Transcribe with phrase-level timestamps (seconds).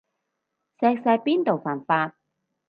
[0.79, 2.15] 錫錫邊度犯法